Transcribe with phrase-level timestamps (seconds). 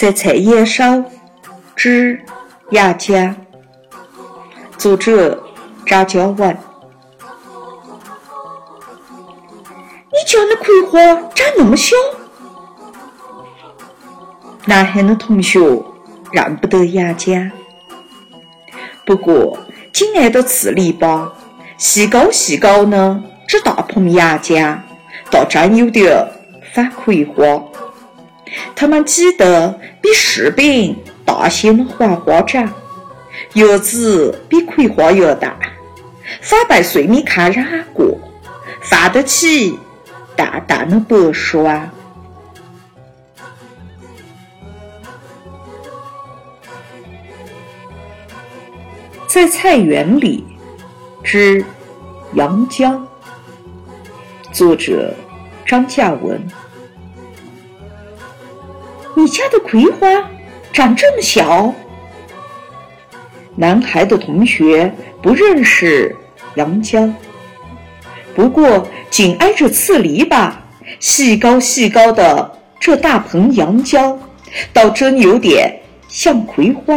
[0.00, 1.04] 在菜叶上
[1.76, 2.18] 之
[2.70, 3.36] 雅家，
[4.78, 5.38] 作者
[5.84, 6.58] 扎娇丸。
[10.08, 10.98] 你家的葵花
[11.34, 11.94] 长那么小？
[14.64, 15.60] 男孩的同学
[16.32, 17.52] 认不得雅家，
[19.04, 19.58] 不过
[19.92, 21.28] 紧挨着刺篱笆，
[21.76, 24.82] 细高细高的这大棚雅家，
[25.30, 26.26] 倒真有点儿
[26.72, 27.62] 反葵花。
[28.74, 32.72] 他们挤得比柿饼大些的黄花掌，
[33.54, 35.56] 叶子比葵花要大，
[36.40, 38.18] 反被碎米糠染过，
[38.82, 39.78] 泛得起
[40.36, 41.88] 淡淡的白霜。
[49.26, 50.44] 在菜园里，
[51.22, 51.64] 之
[52.34, 53.00] 杨娇。
[54.52, 55.14] 作者
[55.64, 56.42] 张嘉文。
[59.16, 60.08] 你家的葵花
[60.72, 61.74] 长这么小？
[63.56, 66.16] 男孩的同学不认识
[66.54, 67.08] 杨娇，
[68.34, 70.52] 不过紧挨着刺篱笆，
[71.00, 74.16] 细高细高的这大棚杨椒，
[74.72, 76.94] 倒真有点像葵花。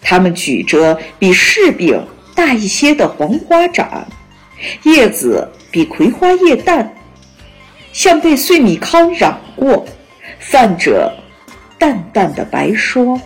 [0.00, 4.06] 他们举着比柿饼大一些的黄花掌，
[4.84, 6.94] 叶子比葵花叶淡，
[7.92, 9.84] 像被碎米糠染过。
[10.38, 11.12] 泛着
[11.78, 13.20] 淡淡的白霜。